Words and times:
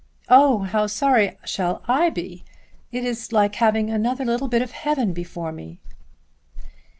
"Oh, 0.29 0.63
how 0.63 0.87
sorry 0.87 1.37
shall 1.45 1.83
I 1.87 2.09
be! 2.09 2.43
It 2.91 3.05
is 3.05 3.31
like 3.31 3.53
having 3.57 3.91
another 3.91 4.25
little 4.25 4.47
bit 4.47 4.63
of 4.63 4.71
heaven 4.71 5.13
before 5.13 5.51
me." 5.51 5.77